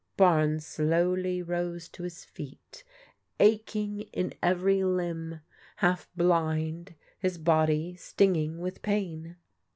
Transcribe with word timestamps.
Barnes 0.17 0.65
slowly 0.65 1.43
rose 1.43 1.87
to 1.89 2.01
his 2.01 2.25
feet, 2.25 2.83
aching 3.39 4.01
in 4.11 4.33
every 4.41 4.83
limb, 4.83 5.41
half 5.75 6.09
blind, 6.17 6.95
his 7.19 7.37
body 7.37 7.95
stinging 7.97 8.57
with 8.61 8.81
pain. 8.81 9.35